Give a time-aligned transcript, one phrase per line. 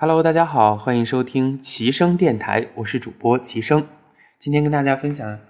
[0.00, 3.84] Hello，大家好，欢迎收听齐声电台，我是主播齐声。
[4.38, 5.40] 今天跟大家分享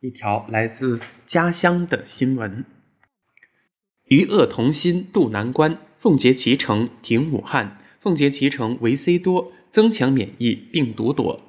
[0.00, 2.64] 一条来自家乡的新闻：
[4.04, 11.40] 与恶同心渡难关，奉节脐橙挺武汉，奉节脐橙维 C 多，增强免疫，病毒多。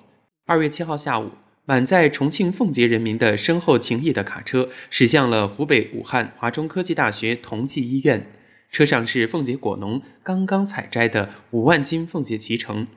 [0.48, 1.30] 二月七号下午，
[1.64, 8.26] 满载重庆奉节人民的深厚情谊的卡车驶向了湖北武汉华中科技大学同济医院。
[8.72, 12.88] 车上是奉节果农刚刚采摘的五万斤奉节脐橙。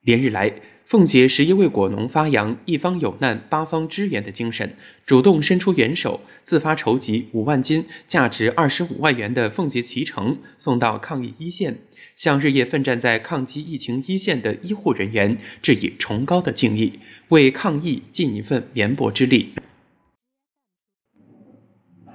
[0.00, 0.52] 连日来，
[0.84, 11.78] 奉节十一位果农发扬“一方有难，八方支援”的精神，主动伸出援手，自发筹集五万斤价值二十五万元的奉节脐橙，送到抗疫一线，
[12.16, 19.54] 向日夜奋战在抗击疫情一线的医护人员致以崇高的敬意，为抗疫尽一份绵薄之力。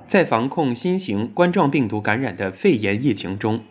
[0.09, 3.63] 在防控新型冠状病毒感染的肺炎疫情中，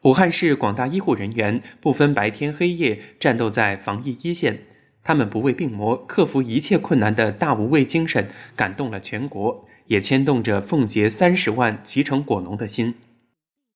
[0.00, 4.60] 武汉市广大医护人员不分白天黑夜战斗在防疫一线，
[5.04, 12.94] 他们不畏病魔、克服一切困难的大无畏精神感动了全国，也牵动着奉节三十万脐橙果农的心。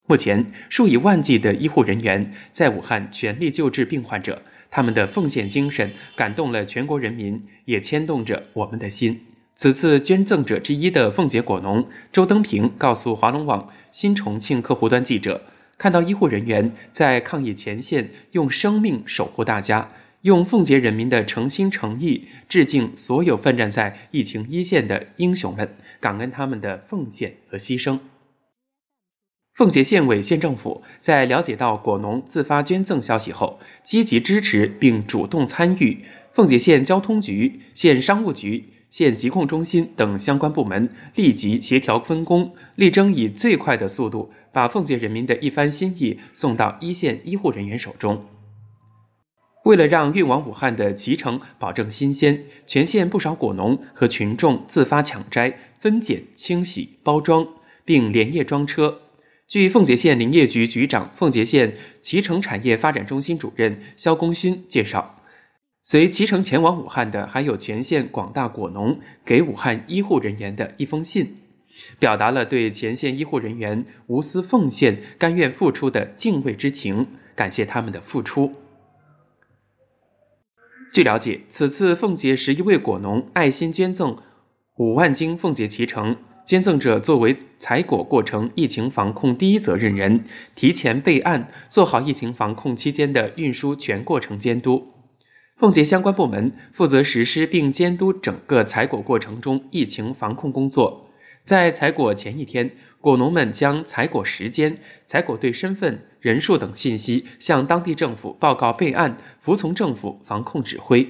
[0.09, 9.21] 目前，数以万计的医护人员在武汉全力救治病患者，他们的奉献精神感动了全国人民，也牵动着我们的心。
[9.57, 15.41] 此次捐赠者之一的奉节果农周登平告诉华农网新重庆客户端记者
[15.79, 28.01] ：“看到医护人员在抗疫前线用生命守护大家，用奉节人民的诚心诚意致敬所有奋战在疫情一线的英雄们，感恩他们的奉献和牺牲。”
[29.57, 36.05] 奉节县委县政府在了解到果农自发捐赠消息后，积极支持并主动参与。
[36.35, 38.76] 奉节县交通局、县商务局。
[38.97, 48.25] 县疾控中心等相关部门立即协调分工，力争以最快的速度把奉节人民的一番心意送到一线医护人员手中。
[49.67, 57.47] 为了让运往武汉的脐橙保证新鲜，全县不少果农和群众自发抢摘、分拣、清洗、包装，
[57.85, 59.03] 并连夜装车。
[59.47, 65.21] 据奉节县林业局局长、奉节县脐橙产业发展中心主任肖功勋介绍。
[65.89, 71.37] 随脐橙前往武汉的，还有全县广大果农给武汉医护人员的一封信，
[72.01, 78.53] 表达了对前线医护人员无私奉献、甘愿付出的敬畏之情，感谢他们的付出。
[80.93, 84.19] 据了解，此次奉节十一位果农爱心捐赠
[84.79, 90.25] 五万斤奉节脐橙，捐赠者作为采果过程疫情防控第一责任人，
[90.57, 94.95] 提前备案，做好疫情防控期间的运输全过程监督。
[95.57, 101.09] 奉节相关部门负责实施并监督整个采果过程中疫情防控工作。
[101.45, 111.09] 在采果前一天，果农们将采果时间、采果队身份、人数等信息向当地政府报告备案，服从政府防控指挥。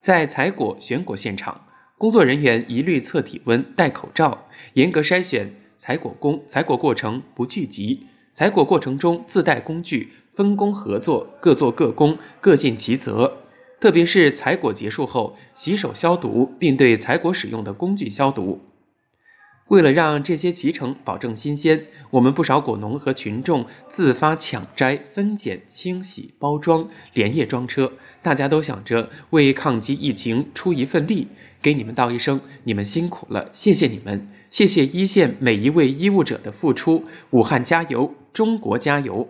[0.00, 1.66] 在采果选果现场，
[1.98, 6.44] 工作人员一律测体温、戴口罩，严格筛选采果工。
[6.46, 10.12] 采果过程不聚集，采果过程中自带工具。
[10.34, 13.38] 分工合作，各做各工，各尽其责。
[13.80, 18.60] 特别是采果结束后，洗手消毒，并对采果使用的工具消毒。
[19.68, 27.92] 为了让这些脐橙保证新鲜，我们不少果农和群众自发抢摘、分拣、清洗、包装，连夜装车。
[28.22, 31.28] 大家都想着为抗击疫情出一份力，
[31.62, 37.04] 给你们道一声，你们辛苦了，谢谢你们，谢谢一线每一位医务者的付出。
[37.30, 39.28] 武汉加油，中国加油！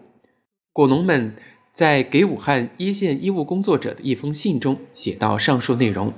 [0.75, 1.37] 果农们
[1.73, 6.15] 在给武汉一线医务工作者的一封信中写到上述内容。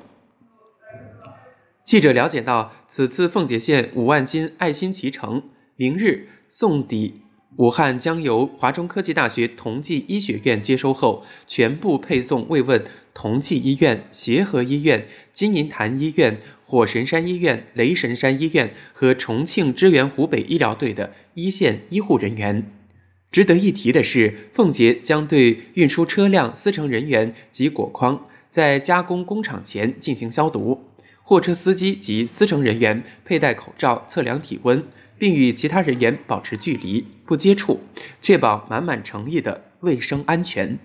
[1.85, 5.43] 记者了解到，此次奉节县五万斤爱心脐橙，
[5.77, 7.21] 明日送抵
[7.57, 22.73] 武汉，将由华中科技大学同济医学院接收后，全部配送慰问同济医院、协和医院、金银潭医院、火神山医院、雷神山医院和重庆支援湖北医疗队的一线医护人员。
[23.33, 30.83] 值得一提的是，奉节将对运输车辆、司乘人员及果筐在加工工厂前进行消毒，
[31.23, 34.83] 货车司机及司乘人员佩戴口罩测量体温，
[35.19, 37.81] 并与其他人员保持距离，不接触，
[38.23, 40.79] 确保满满诚意的卫生安全。